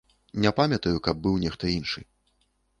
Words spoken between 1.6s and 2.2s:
іншы.